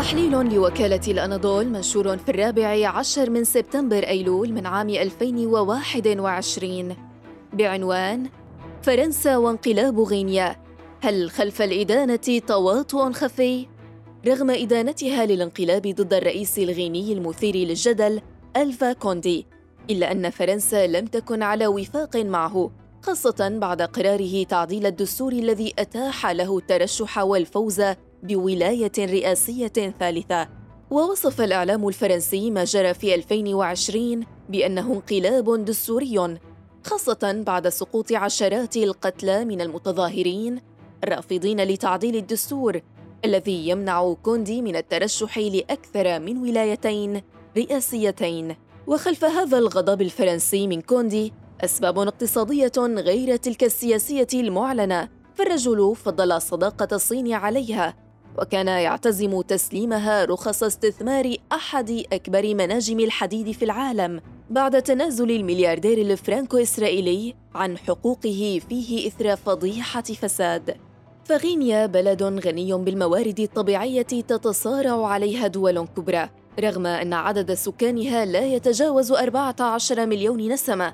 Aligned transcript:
تحليل 0.00 0.54
لوكالة 0.54 1.00
الأناضول 1.08 1.68
منشور 1.68 2.16
في 2.16 2.28
الرابع 2.28 2.88
عشر 2.88 3.30
من 3.30 3.44
سبتمبر 3.44 4.06
أيلول 4.06 4.52
من 4.52 4.66
عام 4.66 4.88
2021 4.88 6.96
بعنوان 7.52 8.28
فرنسا 8.82 9.36
وانقلاب 9.36 10.00
غينيا 10.00 10.56
هل 11.00 11.30
خلف 11.30 11.62
الإدانة 11.62 12.40
تواطؤ 12.46 13.12
خفي؟ 13.12 13.66
رغم 14.26 14.50
إدانتها 14.50 15.26
للانقلاب 15.26 15.82
ضد 15.82 16.14
الرئيس 16.14 16.58
الغيني 16.58 17.12
المثير 17.12 17.56
للجدل 17.56 18.20
ألفا 18.56 18.92
كوندي 18.92 19.46
إلا 19.90 20.12
أن 20.12 20.30
فرنسا 20.30 20.86
لم 20.86 21.06
تكن 21.06 21.42
على 21.42 21.66
وفاق 21.66 22.16
معه 22.16 22.70
خاصة 23.02 23.58
بعد 23.60 23.82
قراره 23.82 24.44
تعديل 24.44 24.86
الدستور 24.86 25.32
الذي 25.32 25.74
أتاح 25.78 26.26
له 26.26 26.58
الترشح 26.58 27.18
والفوز 27.18 27.82
بولاية 28.22 28.92
رئاسية 28.98 29.94
ثالثة. 30.00 30.48
ووصف 30.90 31.40
الإعلام 31.40 31.88
الفرنسي 31.88 32.50
ما 32.50 32.64
جرى 32.64 32.94
في 32.94 33.14
2020 33.14 34.26
بأنه 34.48 34.92
انقلاب 34.92 35.64
دستوري 35.64 36.38
خاصة 36.84 37.42
بعد 37.46 37.68
سقوط 37.68 38.12
عشرات 38.12 38.76
القتلى 38.76 39.44
من 39.44 39.60
المتظاهرين 39.60 40.60
الرافضين 41.04 41.60
لتعديل 41.60 42.16
الدستور 42.16 42.80
الذي 43.24 43.68
يمنع 43.68 44.12
كوندي 44.22 44.62
من 44.62 44.76
الترشح 44.76 45.38
لأكثر 45.38 46.20
من 46.20 46.38
ولايتين 46.38 47.22
رئاسيتين. 47.56 48.56
وخلف 48.86 49.24
هذا 49.24 49.58
الغضب 49.58 50.02
الفرنسي 50.02 50.66
من 50.66 50.80
كوندي 50.80 51.32
أسباب 51.64 51.98
اقتصادية 51.98 52.72
غير 52.78 53.36
تلك 53.36 53.64
السياسية 53.64 54.28
المعلنة 54.34 55.08
فالرجل 55.34 55.96
فضل 55.96 56.42
صداقة 56.42 56.88
الصين 56.92 57.32
عليها. 57.32 58.09
وكان 58.40 58.66
يعتزم 58.66 59.40
تسليمها 59.40 60.24
رخص 60.24 60.62
استثمار 60.62 61.36
أحد 61.52 62.04
أكبر 62.12 62.54
مناجم 62.54 63.00
الحديد 63.00 63.50
في 63.50 63.64
العالم 63.64 64.20
بعد 64.50 64.82
تنازل 64.82 65.30
الملياردير 65.30 65.98
الفرانكو 65.98 66.56
إسرائيلي 66.56 67.34
عن 67.54 67.78
حقوقه 67.78 68.60
فيه 68.68 69.08
إثر 69.08 69.36
فضيحة 69.36 70.02
فساد. 70.02 70.76
فغينيا 71.24 71.86
بلد 71.86 72.22
غني 72.22 72.74
بالموارد 72.74 73.40
الطبيعية 73.40 74.02
تتصارع 74.02 75.06
عليها 75.06 75.46
دول 75.46 75.86
كبرى 75.86 76.28
رغم 76.60 76.86
أن 76.86 77.12
عدد 77.12 77.54
سكانها 77.54 78.24
لا 78.24 78.46
يتجاوز 78.46 79.12
14 79.12 80.06
مليون 80.06 80.52
نسمة. 80.52 80.92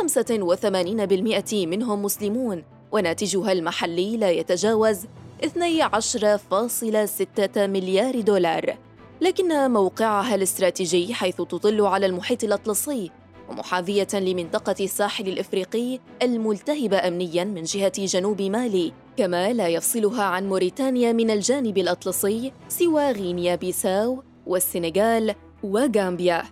85% 0.00 1.66
منهم 1.66 2.02
مسلمون 2.02 2.62
وناتجها 2.92 3.52
المحلي 3.52 4.16
لا 4.16 4.30
يتجاوز 4.30 5.06
12.6 5.42 7.56
مليار 7.56 8.20
دولار. 8.20 8.78
لكن 9.20 9.70
موقعها 9.70 10.34
الاستراتيجي 10.34 11.14
حيث 11.14 11.36
تطل 11.36 11.80
على 11.80 12.06
المحيط 12.06 12.44
الأطلسي 12.44 13.10
ومحاذية 13.48 14.08
لمنطقة 14.14 14.74
الساحل 14.80 15.28
الإفريقي 15.28 15.98
الملتهبة 16.22 17.08
أمنياً 17.08 17.44
من 17.44 17.62
جهة 17.62 17.92
جنوب 17.98 18.42
مالي 18.42 18.92
كما 19.16 19.52
لا 19.52 19.68
يفصلها 19.68 20.22
عن 20.22 20.48
موريتانيا 20.48 21.12
من 21.12 21.30
الجانب 21.30 21.78
الأطلسي 21.78 22.52
سوى 22.68 23.10
غينيا 23.10 23.54
بيساو 23.54 24.22
والسنغال 24.46 25.34
وغامبيا. 25.62 26.42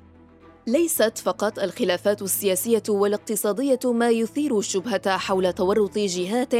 ليست 0.66 1.18
فقط 1.18 1.58
الخلافات 1.58 2.22
السياسية 2.22 2.82
والاقتصادية 2.88 3.80
ما 3.84 4.10
يثير 4.10 4.58
الشبهة 4.58 5.16
حول 5.16 5.52
تورط 5.52 5.98
جهات 5.98 6.54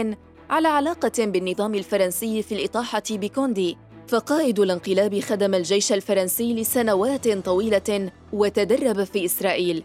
على 0.55 0.69
علاقة 0.69 1.13
بالنظام 1.19 1.75
الفرنسي 1.75 2.43
في 2.43 2.55
الإطاحة 2.55 3.03
بكوندي 3.11 3.77
فقائد 4.09 4.61
الانقلاب 4.61 5.21
خدم 5.21 5.55
الجيش 5.55 5.93
الفرنسي 5.93 6.55
لسنوات 6.55 7.29
طويلة 7.29 8.11
وتدرب 8.33 9.05
في 9.05 9.25
إسرائيل. 9.25 9.85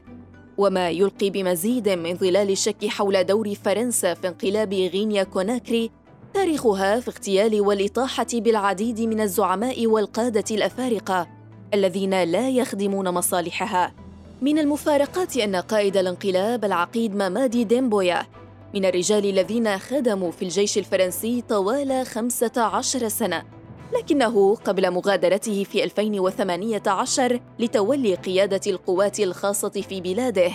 وما 0.58 0.90
يلقي 0.90 1.29
بمزيد 1.29 1.90
من 1.90 2.18
ظلال 2.18 2.52
الشك 2.52 2.85
حول 2.88 3.24
دور 3.24 3.53
فرنسا 3.56 4.13
في 4.13 4.28
انقلاب 4.28 4.74
غينيا 4.74 5.24
كوناكري 5.24 5.91
تاريخها 6.34 7.00
في 7.00 7.08
اغتيال 7.08 7.62
والإطاحة 7.62 8.28
بالعديد 8.34 9.02
من 9.02 9.22
الزعماء 9.22 9.88
والقادة 9.88 10.56
الأفارقة 10.56 11.28
الذين 11.74 12.24
لا 12.24 12.50
يخدمون 12.50 13.09
مصالحها. 13.09 13.94
من 14.41 14.59
المفارقات 14.59 15.38
أن 15.38 15.56
قائد 15.56 15.97
الانقلاب 15.97 16.66
العقيد 16.66 17.16
مامادي 17.16 17.63
ديمبويا 17.63 18.25
من 18.74 18.85
الرجال 18.85 19.25
الذين 19.25 19.78
خدموا 19.78 20.31
في 20.31 20.41
الجيش 20.41 20.78
الفرنسي 20.78 21.41
طوال 21.50 22.06
15 22.06 23.07
سنة 23.07 23.44
لكنه 23.94 24.56
قبل 24.56 24.91
مغادرته 24.91 25.63
في 25.63 25.84
2018 25.84 27.40
لتولي 27.59 28.16
قيادة 28.16 28.62
القوات 28.68 29.19
الخاصة 29.19 29.69
في 29.69 30.02
بلاده. 30.02 30.52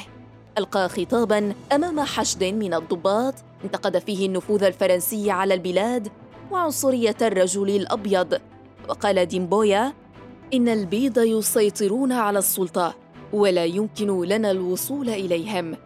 ألقى 0.58 0.88
خطاباً 0.88 1.54
أمام 1.72 2.00
حشد 2.00 2.44
من 2.44 2.74
الضباط 2.74 3.34
انتقد 3.64 3.98
فيه 3.98 4.26
النفوذ 4.26 4.64
الفرنسي 4.64 5.30
على 5.30 5.54
البلاد 5.54 6.08
وعنصرية 6.50 7.16
الرجل 7.22 7.70
الأبيض 7.70 8.41
وقال 8.88 9.26
ديمبويا 9.26 9.92
إن 10.54 10.69
البيض 10.69 11.19
يسيطرون 11.19 12.12
على 12.12 12.38
السلطة 12.38 12.94
ولا 13.32 13.64
يمكن 13.64 14.24
لنا 14.24 14.50
الوصول 14.50 15.08
إليهم. 15.08 15.76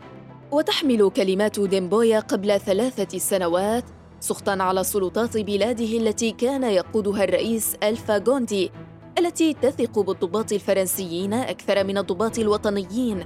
وتحمل 0.53 1.11
كلمات 1.11 1.61
ديمبويا 1.61 2.21
قبل 2.21 2.61
ثلاثة 2.61 3.19
سنوات 3.19 3.85
سخطا 4.21 4.57
على 4.63 4.85
سلطات 4.85 5.37
بلاده 5.37 5.99
التي 5.99 6.31
كان 6.31 6.65
يقودها 6.65 7.25
الرئيس 7.25 7.75
ألفا 7.83 8.19
غوندي 8.29 8.71
التي 9.19 9.55
تثق 9.55 9.99
بالضباط 9.99 10.53
الفرنسيين 10.53 11.33
أكثر 11.33 11.85
من 11.85 11.99
الضباط 11.99 12.39
الوطنيين. 12.39 13.25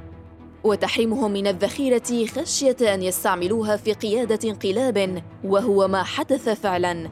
وتحرمهم 0.65 1.31
من 1.33 1.47
الذخيرة 1.47 2.27
خشية 2.27 2.94
أن 2.94 3.03
يستعملوها 3.03 3.77
في 3.77 3.93
قيادة 3.93 4.50
انقلاب 4.50 5.22
وهو 5.44 5.89
ما 5.89 6.03
حدث 6.03 6.49
فعلاً. 6.49 7.10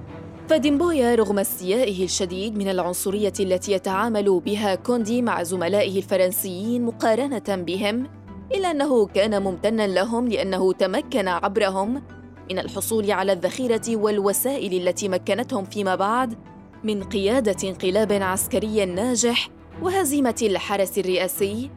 فديمبويا 0.49 1.15
رغم 1.15 1.39
استيائه 1.39 2.05
الشديد 2.05 2.59
من 2.59 2.69
العنصرية 2.69 3.33
التي 3.41 3.73
يتعامل 3.73 4.41
بها 4.41 4.75
كوندي 4.75 5.23
مع 5.23 5.43
زملائه 5.43 5.99
الفرنسيين 5.99 6.85
مقارنة 6.85 7.43
بهم 7.49 8.07
إلا 8.55 8.71
أنه 8.71 9.07
كان 9.07 9.43
ممتنا 9.43 9.87
لهم 9.87 10.29
لأنه 10.29 10.73
تمكن 10.73 11.29
عبرهم 11.29 12.03
من 12.51 12.59
الحصول 12.59 13.11
على 13.11 13.33
الذخيرة 13.33 13.97
والوسائل 13.97 14.89
التي 14.89 15.09
مكنتهم 15.09 15.65
فيما 15.65 15.95
بعد 15.95 16.39
من 16.85 17.05
قيادة 17.05 17.69
انقلاب 17.69 18.13
عسكري 18.13 18.85
ناجح 18.85 19.49
وهزيمة 19.83 20.35
الحرس 20.43 20.99
الرئاسي 20.99 21.71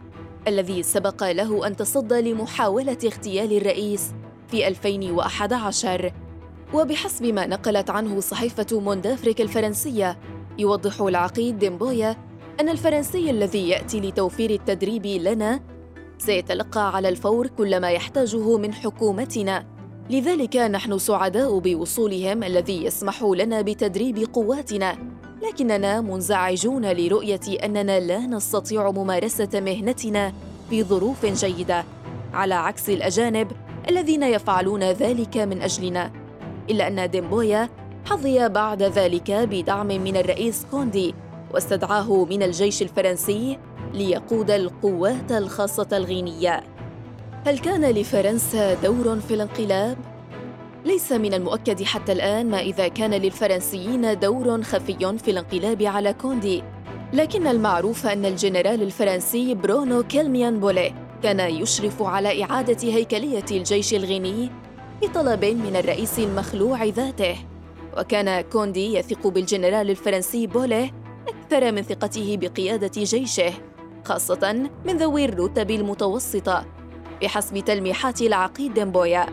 الذي 0.48 0.84
سبق 0.84 1.32
له 1.32 1.68
أن 1.68 1.76
تصدى 1.76 2.32
لمحاولة 2.32 2.98
اغتيال 3.06 3.58
الرئيس 3.58 4.14
في 4.48 4.68
2011 4.68 6.12
وبحسب 6.74 7.26
ما 7.26 7.48
نقلت 7.48 7.90
عنه 7.90 8.20
صحيفة 8.20 8.80
موندافريك 8.80 9.42
الفرنسية 9.42 10.18
يوضح 10.58 11.02
العقيد 11.02 11.60
ديمبويا 11.60 12.16
أن 12.60 12.70
الفرنسي 12.70 13.30
الذي 13.30 13.70
يأتي 13.70 14.00
لتوفير 14.00 14.50
التدريب 14.50 15.06
لنا 15.06 15.60
سيتلقى 16.26 16.96
على 16.96 17.10
الفور 17.10 17.48
كل 17.48 17.82
ما 17.82 17.92
يحتاجه 17.92 18.58
من 18.58 18.74
حكومتنا. 18.74 19.66
لذلك 20.10 20.56
نحن 20.56 20.98
سعداء 20.98 21.60
بوصولهم 21.60 22.44
الذي 22.44 22.86
يسمح 22.86 23.24
لنا 23.24 23.62
بتدريب 23.62 24.28
قواتنا. 24.34 24.98
لكننا 25.48 26.02
منزعجون 26.02 26.92
لرؤية 26.92 27.40
أننا 27.64 28.00
لا 28.00 28.20
نستطيع 28.20 28.92
ممارسة 28.92 29.50
مهنتنا 29.54 30.34
في 30.70 30.84
ظروف 30.84 31.26
جيدة 31.26 31.84
على 32.34 32.54
عكس 32.54 32.90
الأجانب 32.90 33.52
الذين 33.90 34.24
يفعلون 34.24 34.84
ذلك 34.84 35.38
من 35.38 35.62
أجلنا. 35.62 36.12
إلا 36.70 36.88
أن 36.88 37.10
ديمبويا 37.10 37.70
حظي 38.06 38.50
بعد 38.50 38.84
ذلك 38.84 39.32
بدعم 39.32 39.88
من 39.88 40.18
الرئيس 40.18 40.66
كوندي 40.72 41.16
واستدعاه 41.54 42.26
من 42.26 42.44
الجيش 42.44 42.82
الفرنسي 42.82 43.58
ليقود 43.94 44.52
القوات 44.52 45.32
الخاصة 45.32 45.88
الغينية. 45.94 46.64
هل 47.46 47.60
كان 47.60 47.86
لفرنسا 47.86 48.74
دور 48.74 49.20
في 49.20 49.34
الانقلاب؟ 49.34 49.98
ليس 50.86 51.12
من 51.12 51.34
المؤكد 51.34 51.84
حتى 51.84 52.12
الآن 52.12 52.50
ما 52.50 52.60
إذا 52.60 52.88
كان 52.88 53.14
للفرنسيين 53.14 54.20
دور 54.20 54.62
خفي 54.64 55.18
في 55.18 55.32
الانقلاب 55.32 55.82
على 55.84 56.14
كوندي، 56.14 56.64
لكن 57.14 57.48
المعروف 57.48 58.08
أن 58.08 58.26
الجنرال 58.26 58.82
الفرنسي 58.82 59.54
برونو 59.54 60.04
كيلميان 60.04 60.60
بولي 60.60 60.94
كان 61.24 61.40
يشرف 61.40 62.02
على 62.02 62.44
إعادة 62.44 62.94
هيكلية 62.94 63.46
الجيش 63.52 63.94
الغيني 63.94 64.50
بطلب 65.02 65.46
من 65.46 65.76
الرئيس 65.76 66.20
المخلوع 66.20 66.84
ذاته 66.84 67.36
وكان 67.98 68.42
كوندي 68.42 68.94
يثق 68.94 69.28
بالجنرال 69.28 69.90
الفرنسي 69.90 70.48
بوله 70.48 70.92
أكثر 71.28 71.72
من 71.72 71.82
ثقته 71.82 72.38
بقيادة 72.42 72.92
جيشه 72.98 73.54
خاصة 74.06 74.70
من 74.86 74.98
ذوي 74.98 75.26
الرتب 75.26 75.72
المتوسطة 75.72 76.66
بحسب 77.22 77.58
تلميحات 77.60 78.22
العقيد 78.22 78.74
ديمبويا. 78.74 79.26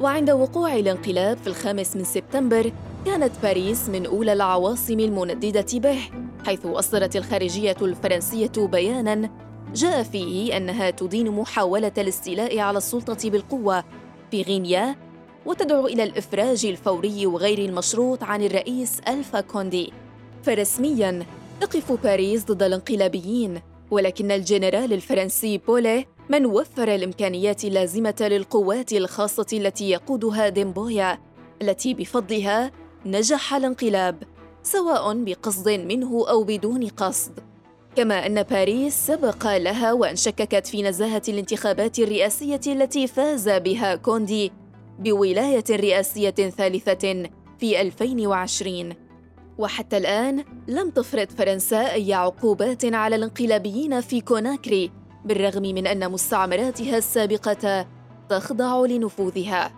وعند 0.00 0.30
وقوع 0.30 0.74
الانقلاب 0.74 1.38
في 1.38 1.46
الخامس 1.46 1.96
من 1.96 2.04
سبتمبر 2.04 2.72
كانت 3.06 3.32
باريس 3.42 3.88
من 3.88 4.06
أولى 4.06 4.32
العواصم 4.32 5.00
المنددة 5.00 5.78
به 5.78 5.98
حيث 6.46 6.66
أصدرت 6.66 7.16
الخارجية 7.16 7.76
الفرنسية 7.82 8.52
بياناً 8.56 9.30
جاء 9.74 10.02
فيه 10.02 10.56
أنها 10.56 10.90
تدين 10.90 11.30
محاولة 11.30 11.92
الاستيلاء 11.98 12.58
على 12.58 12.78
السلطة 12.78 13.30
بالقوة 13.30 13.84
في 14.30 14.42
غينيا 14.42 14.96
وتدعو 15.46 15.86
إلى 15.86 16.02
الإفراج 16.02 16.66
الفوري 16.66 17.26
وغير 17.26 17.58
المشروط 17.58 18.22
عن 18.22 18.42
الرئيس 18.42 19.00
ألفا 19.08 19.40
كوندي. 19.40 19.92
فرسمياً 20.42 21.26
تقف 21.60 21.92
باريس 21.92 22.44
ضد 22.44 22.62
الانقلابيين. 22.62 23.60
ولكن 23.90 24.30
الجنرال 24.30 24.92
الفرنسي 24.92 25.58
بولي 25.58 26.06
من 26.28 26.46
وفر 26.46 26.94
الإمكانيات 26.94 27.64
اللازمة 27.64 28.16
للقوات 28.20 28.92
الخاصة 28.92 29.46
التي 29.52 29.90
يقودها 29.90 30.48
ديمبويا 30.48 31.18
التي 31.62 31.94
بفضلها 31.94 32.70
نجح 33.06 33.54
الانقلاب 33.54 34.22
سواء 34.62 35.14
بقصد 35.24 35.68
منه 35.68 36.28
أو 36.28 36.44
بدون 36.44 36.88
قصد. 36.88 37.32
كما 37.96 38.26
أن 38.26 38.42
باريس 38.42 38.94
سبق 38.94 39.56
لها 39.56 39.92
وأن 39.92 40.16
شككت 40.16 40.66
في 40.66 40.82
نزاهة 40.82 41.22
الانتخابات 41.28 41.98
الرئاسية 41.98 42.60
التي 42.66 43.06
فاز 43.06 43.48
بها 43.48 43.94
كوندي 43.94 44.52
بولاية 44.98 45.64
رئاسية 45.70 46.30
ثالثة 46.30 47.30
في 47.58 47.80
2020 47.80 49.09
وحتى 49.58 49.96
الآن 49.96 50.44
لم 50.68 50.90
تفرض 50.90 51.30
فرنسا 51.30 51.92
أي 51.92 52.14
عقوبات 52.14 52.84
على 52.84 53.16
الانقلابيين 53.16 54.00
في 54.00 54.20
كوناكري 54.20 54.90
بالرغم 55.24 55.62
من 55.62 55.86
أن 55.86 56.12
مستعمراتها 56.12 56.98
السابقة 56.98 57.86
تخضع 58.28 58.86
لنفوذها 58.86 59.72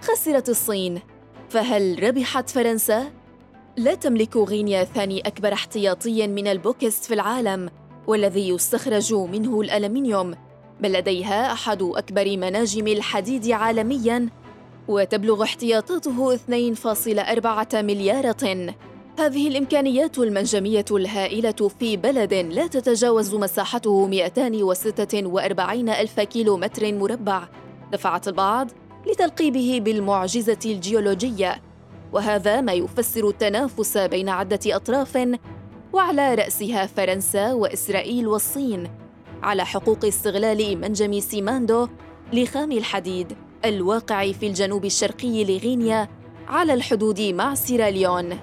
خسرت 0.00 0.48
الصين 0.48 1.00
فهل 1.48 2.02
ربحت 2.02 2.50
فرنسا؟ 2.50 3.12
لا 3.76 3.94
تملك 3.94 4.36
غينيا 4.36 4.84
ثاني 4.84 5.20
أكبر 5.20 5.52
احتياطي 5.52 6.26
من 6.26 6.46
البوكست 6.46 7.04
في 7.04 7.14
العالم 7.14 7.70
والذي 8.06 8.48
يستخرج 8.48 9.14
منه 9.14 9.60
الألمنيوم 9.60 10.34
بل 10.80 10.92
لديها 10.92 11.52
أحد 11.52 11.82
أكبر 11.82 12.36
مناجم 12.36 12.86
الحديد 12.86 13.50
عالمياً 13.50 14.28
وتبلغ 14.88 15.42
احتياطاته 15.42 16.36
2.4 16.36 17.74
مليار 17.74 18.32
طن. 18.32 18.74
هذه 19.18 19.48
الإمكانيات 19.48 20.18
المنجمية 20.18 20.84
الهائلة 20.90 21.70
في 21.78 21.96
بلد 21.96 22.34
لا 22.34 22.66
تتجاوز 22.66 23.34
مساحته 23.34 24.06
246 24.06 25.88
ألف 25.88 26.20
كيلو 26.20 26.56
متر 26.56 26.92
مربع. 26.94 27.48
دفعت 27.92 28.28
البعض 28.28 28.70
لتلقيبه 29.06 29.80
بالمعجزة 29.84 30.58
الجيولوجية 30.64 31.62
وهذا 32.12 32.60
ما 32.60 32.72
يفسر 32.72 33.28
التنافس 33.28 33.98
بين 33.98 34.28
عدة 34.28 34.60
أطراف 34.66 35.28
وعلى 35.92 36.34
رأسها 36.34 36.86
فرنسا 36.86 37.52
وإسرائيل 37.52 38.26
والصين 38.26 38.90
على 39.42 39.66
حقوق 39.66 40.04
استغلال 40.04 40.80
منجم 40.80 41.20
سيماندو 41.20 41.88
لخام 42.32 42.72
الحديد. 42.72 43.36
الواقع 43.64 44.32
في 44.32 44.46
الجنوب 44.46 44.84
الشرقي 44.84 45.44
لغينيا 45.44 46.08
على 46.48 46.74
الحدود 46.74 47.20
مع 47.20 47.54
سيراليون 47.54 48.38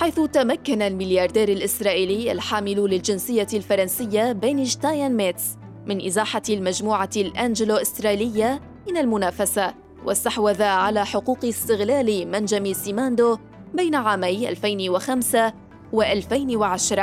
حيث 0.00 0.20
تمكن 0.20 0.82
الملياردير 0.82 1.48
الإسرائيلي 1.48 2.32
الحامل 2.32 2.76
للجنسية 2.76 3.46
الفرنسية 3.54 4.32
بينشتاين 4.32 5.16
ميتس 5.16 5.56
من 5.86 6.06
إزاحة 6.06 6.42
المجموعة 6.50 7.10
الأنجلو 7.16 7.76
إسترالية 7.76 8.60
من 8.88 8.96
المنافسة 8.96 9.74
واستحوذ 10.04 10.62
على 10.62 11.06
حقوق 11.06 11.44
استغلال 11.44 12.30
منجم 12.30 12.72
سيماندو 12.72 13.38
بين 13.74 13.94
عامي 13.94 14.48
2005 14.48 15.52
و2010 15.94 17.00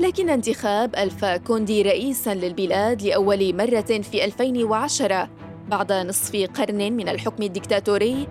لكن 0.00 0.28
انتخاب 0.30 0.96
ألفا 0.96 1.36
كوندي 1.36 1.82
رئيساً 1.82 2.34
للبلاد 2.34 3.02
لأول 3.02 3.56
مرة 3.56 4.00
في 4.02 4.24
2010 4.24 5.28
بعد 5.68 5.92
نصف 5.92 6.36
قرن 6.36 6.92
من 6.92 7.08
الحكم 7.08 7.42
الدكتاتوري 7.42 8.28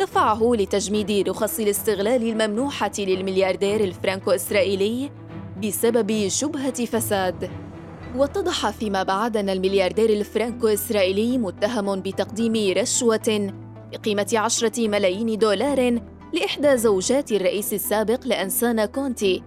دفعه 0.00 0.52
لتجميد 0.54 1.28
رخص 1.28 1.60
الاستغلال 1.60 2.22
الممنوحة 2.22 2.90
للملياردير 2.98 3.80
الفرانكو 3.80 4.30
إسرائيلي 4.30 5.10
بسبب 5.64 6.28
شبهة 6.28 6.84
فساد. 6.84 7.50
واتضح 8.16 8.70
فيما 8.70 9.02
بعد 9.02 9.36
أن 9.36 9.50
الملياردير 9.50 10.10
الفرانكو 10.10 10.68
إسرائيلي 10.68 11.38
متهم 11.38 12.00
بتقديم 12.00 12.78
رشوة 12.78 13.52
بقيمة 13.92 14.32
عشرة 14.34 14.88
ملايين 14.88 15.38
دولار 15.38 16.00
لإحدى 16.32 16.76
زوجات 16.76 17.32
الرئيس 17.32 17.72
السابق 17.72 18.26
لأنسانا 18.26 18.86
كونتي. 18.86 19.42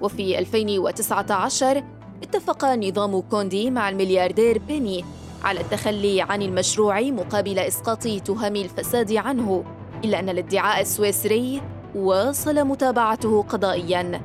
وفي 0.00 0.38
2019 0.38 1.84
اتفق 2.22 2.64
نظام 2.64 3.20
كوندي 3.20 3.70
مع 3.70 3.88
الملياردير 3.88 4.58
بيني 4.58 5.04
على 5.44 5.60
التخلي 5.60 6.20
عن 6.20 6.42
المشروع 6.42 7.00
مقابل 7.00 7.58
إسقاط 7.58 8.02
تهم 8.02 8.56
الفساد 8.56 9.12
عنه 9.12 9.64
إلا 10.04 10.18
أن 10.18 10.28
الادعاء 10.28 10.80
السويسري 10.80 11.62
واصل 11.94 12.64
متابعته 12.64 13.42
قضائياً. 13.42 14.20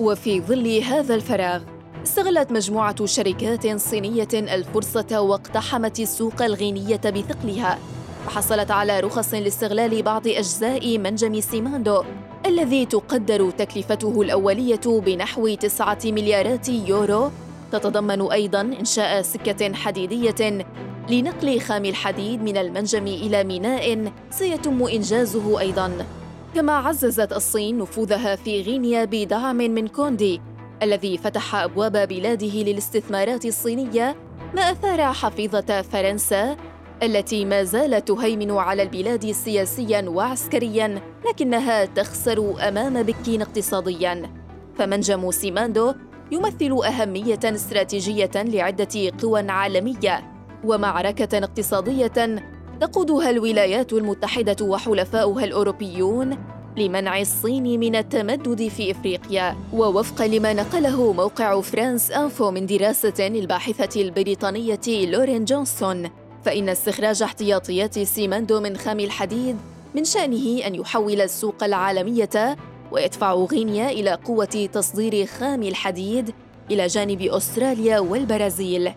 وفي 0.00 0.40
ظل 0.40 0.82
هذا 0.82 1.14
الفراغ 1.14 1.62
استغلت 2.02 2.52
مجموعة 2.52 3.06
شركات 3.06 3.76
صينية 3.76 4.28
الفرصة 4.34 5.20
واقتحمت 5.20 6.00
السوق 6.00 6.42
الغينية 6.42 6.96
بثقلها. 6.96 7.78
وحصلت 8.26 8.70
على 8.70 9.00
رخص 9.00 9.34
لاستغلال 9.34 10.02
بعض 10.02 10.28
أجزاء 10.28 10.98
منجم 10.98 11.40
سيماندو 11.40 12.02
الذي 12.46 12.86
تقدر 12.86 13.50
تكلفته 13.50 14.22
الأولية 14.22 14.80
بنحو 14.86 15.54
تسعة 15.54 15.98
مليارات 16.04 16.68
يورو 16.68 17.30
تتضمن 17.72 18.30
أيضاً 18.32 18.60
إنشاء 18.60 19.22
سكة 19.22 19.74
حديدية 19.74 20.66
لنقل 21.10 21.60
خام 21.60 21.84
الحديد 21.84 22.42
من 22.42 22.56
المنجم 22.56 23.06
إلى 23.06 23.44
ميناء 23.44 24.12
سيتم 24.30 24.82
إنجازه 24.82 25.60
أيضاً. 25.60 26.06
كما 26.54 26.72
عززت 26.72 27.32
الصين 27.32 27.78
نفوذها 27.78 28.36
في 28.36 28.62
غينيا 28.62 29.04
بدعم 29.04 29.56
من 29.56 29.88
كوندي 29.88 30.40
الذي 30.82 31.18
فتح 31.18 31.54
أبواب 31.54 32.08
بلاده 32.08 32.62
للاستثمارات 32.62 33.44
الصينية 33.46 34.16
ما 34.54 34.62
أثار 34.62 35.12
حفيظة 35.12 35.82
فرنسا 35.82 36.56
التي 37.02 37.44
ما 37.44 37.64
زالت 37.64 38.08
تهيمن 38.08 38.50
على 38.50 38.82
البلاد 38.82 39.30
سياسيا 39.30 40.08
وعسكريا 40.08 41.02
لكنها 41.28 41.84
تخسر 41.84 42.68
أمام 42.68 43.02
بكين 43.02 43.42
اقتصاديا. 43.42 44.30
فمنجم 44.78 45.30
سيماندو 45.30 45.94
يمثل 46.32 46.80
أهمية 46.86 47.40
استراتيجية 47.44 48.30
لعدة 48.34 49.12
قوى 49.22 49.40
عالمية 49.40 50.22
ومعركة 50.64 51.38
اقتصادية 51.38 52.42
تقودها 52.80 53.30
الولايات 53.30 53.92
المتحدة 53.92 54.64
وحلفاؤها 54.64 55.44
الأوروبيون 55.44 56.38
لمنع 56.76 57.20
الصين 57.20 57.80
من 57.80 57.96
التمدد 57.96 58.68
في 58.68 58.90
إفريقيا 58.90 59.56
ووفقا 59.72 60.26
لما 60.26 60.52
نقله 60.52 61.12
موقع 61.12 61.60
فرانس 61.60 62.10
إنفو 62.10 62.50
من 62.50 62.66
دراسة 62.66 63.26
الباحثة 63.26 64.00
البريطانية 64.00 64.80
لورين 64.88 65.44
جونسون 65.44 66.10
فإن 66.44 66.68
استخراج 66.68 67.22
احتياطيات 67.22 67.98
سيماندو 67.98 68.60
من 68.60 68.76
خام 68.76 69.00
الحديد 69.00 69.56
من 69.94 70.04
شأنه 70.04 70.66
أن 70.66 70.74
يحول 70.74 71.20
السوق 71.20 71.64
العالمية 71.64 72.56
ويدفع 72.92 73.34
غينيا 73.34 73.90
إلى 73.90 74.14
قوة 74.14 74.68
تصدير 74.72 75.26
خام 75.26 75.62
الحديد 75.62 76.34
إلى 76.70 76.86
جانب 76.86 77.22
أستراليا 77.22 77.98
والبرازيل. 77.98 78.92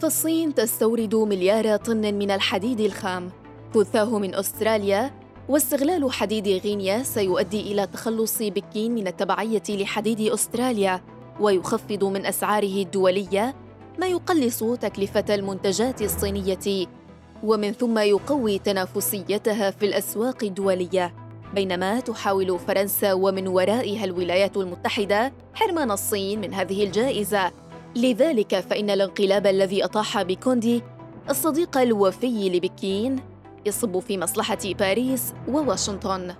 فالصين 0.00 0.54
تستورد 0.54 1.14
مليار 1.14 1.76
طن 1.76 2.14
من 2.14 2.30
الحديد 2.30 2.80
الخام. 2.80 3.30
ثلثاه 3.74 4.18
من 4.18 4.34
أستراليا 4.34 5.10
واستغلال 5.48 6.12
حديد 6.12 6.48
غينيا 6.48 7.02
سيؤدي 7.02 7.72
إلى 7.72 7.86
تخلص 7.86 8.42
بكين 8.42 8.94
من 8.94 9.06
التبعية 9.06 9.62
لحديد 9.68 10.20
أستراليا 10.20 11.00
ويخفض 11.40 12.04
من 12.04 12.26
أسعاره 12.26 12.82
الدولية 12.82 13.54
ما 13.98 14.06
يقلص 14.06 14.64
تكلفة 14.64 15.34
المنتجات 15.34 16.02
الصينية 16.02 16.86
ومن 17.42 17.72
ثم 17.72 17.98
يقوي 17.98 18.58
تنافسيتها 18.58 19.70
في 19.70 19.86
الأسواق 19.86 20.44
الدولية. 20.44 21.14
بينما 21.54 22.00
تحاول 22.00 22.58
فرنسا 22.58 23.12
ومن 23.12 23.48
ورائها 23.48 24.04
الولايات 24.04 24.56
المتحدة 24.56 25.32
حرمان 25.54 25.90
الصين 25.90 26.40
من 26.40 26.54
هذه 26.54 26.84
الجائزة. 26.84 27.52
لذلك 27.96 28.60
فإن 28.60 28.90
الانقلاب 28.90 29.46
الذي 29.46 29.84
أطاح 29.84 30.22
بكوندي 30.22 30.82
الصديق 31.30 31.78
الوفي 31.78 32.48
لبكين 32.48 33.16
يصب 33.66 33.98
في 33.98 34.18
مصلحة 34.18 34.58
باريس 34.78 35.32
وواشنطن. 35.48 36.34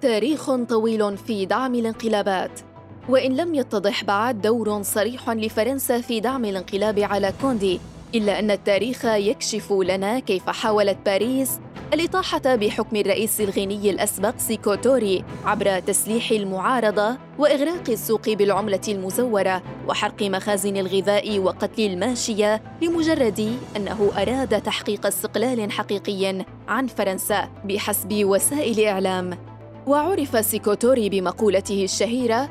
تاريخ 0.00 0.50
طويل 0.50 1.16
في 1.16 1.46
دعم 1.46 1.74
الانقلابات. 1.74 2.60
وإن 3.08 3.36
لم 3.36 3.54
يتضح 3.54 4.04
بعد 4.04 4.40
دور 4.40 4.82
صريح 4.82 5.30
لفرنسا 5.30 6.00
في 6.00 6.20
دعم 6.20 6.44
الانقلاب 6.44 6.98
على 6.98 7.32
كوندي 7.40 7.80
إلا 8.14 8.38
أن 8.38 8.50
التاريخ 8.50 9.04
يكشف 9.04 9.72
لنا 9.72 10.18
كيف 10.18 10.50
حاولت 10.50 10.98
باريس 11.06 11.60
الإطاحة 11.94 12.56
بحكم 12.56 12.96
الرئيس 12.96 13.40
الغيني 13.40 13.90
الأسبق 13.90 14.38
سيكوتوري 14.38 15.24
عبر 15.44 15.80
تسليح 15.80 16.30
المعارضة 16.30 17.16
وإغراق 17.38 17.90
السوق 17.90 18.28
بالعملة 18.28 18.80
المزورة 18.88 19.62
وحرق 19.88 20.22
مخازن 20.22 20.76
الغذاء 20.76 21.38
وقتل 21.38 21.82
الماشية 21.82 22.62
لمجرد 22.82 23.58
أنه 23.76 24.10
أراد 24.16 24.62
تحقيق 24.62 25.06
استقلال 25.06 25.72
حقيقي 25.72 26.44
عن 26.68 26.86
فرنسا 26.86 27.48
بحسب 27.64 28.24
وسائل 28.24 28.84
إعلام. 28.84 29.38
وعرف 29.86 30.44
سيكوتوري 30.44 31.08
بمقولته 31.08 31.84
الشهيرة 31.84 32.48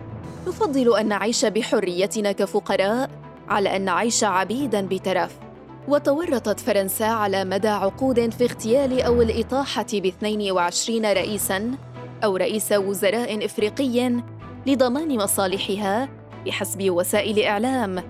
نفضل 0.48 0.98
أن 0.98 1.08
نعيش 1.08 1.46
بحريتنا 1.46 2.32
كفقراء 2.32 3.10
على 3.50 3.76
أن 3.76 3.82
نعيش 3.82 4.24
عبيداً 4.24 4.82
بترف. 4.82 5.36
وتورطت 5.88 6.60
فرنسا 6.60 7.04
على 7.04 7.46
مدى 7.46 7.68
عقود 7.68 8.34
في 8.34 8.44
اغتيال 8.44 9.02
أو 9.02 9.22
الإطاحة 9.22 9.86
ب 9.94 10.06
22 10.06 11.06
رئيساً 11.06 11.72
أو 12.24 12.38
رئيس 12.38 12.72
وزراء 12.72 13.46
إفريقي 13.46 14.12
لضمان 14.68 15.18
مصالحها 15.18 16.10
بحسب 16.46 16.90
وسائل 16.90 17.40
إعلام. 17.44 18.04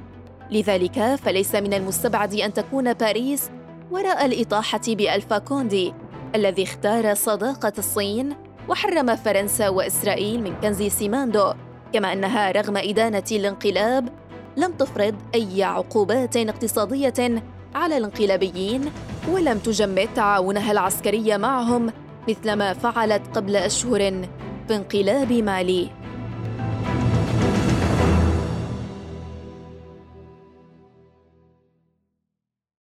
لذلك 0.51 1.15
فليس 1.15 1.56
من 1.56 1.74
المستبعد 1.74 2.34
أن 2.34 2.53
تكون 2.53 2.94
باريس 2.94 3.50
وراء 3.92 4.25
الإطاحة 4.25 4.82
بألفا 4.88 5.38
كوندي 5.38 5.94
الذي 6.36 6.63
اختار 6.63 7.13
صداقة 7.13 7.74
الصين 7.77 8.36
وحرم 8.70 9.15
فرنسا 9.15 9.70
وإسرائيل 9.70 10.44
من 10.44 10.56
كنز 10.62 10.84
سيماندو 10.84 11.53
كما 11.94 12.13
أنها 12.13 12.51
رغم 12.51 12.77
إدانة 12.77 13.24
الانقلاب 13.32 14.10
لم 14.58 14.72
تفرض 14.72 15.15
أي 15.36 15.63
عقوبات 15.63 16.38
اقتصادية 16.38 17.44
على 17.75 17.98
الانقلابيين 17.98 18.92
ولم 19.30 19.58
تجمد 19.58 20.10
تعاونها 20.15 20.72
العسكري 20.72 21.38
معهم 21.38 21.92
مثل 22.30 22.53
ما 22.53 22.74
فعلت 22.74 23.22
قبل 23.36 23.56
أشهر 23.56 24.00
في 24.68 24.75
انقلاب 24.75 25.34
مالي. 25.34 26.03